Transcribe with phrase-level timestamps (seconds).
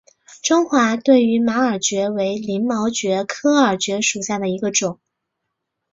[0.41, 4.99] 中华对马耳蕨为鳞毛蕨科耳蕨属下的一个种。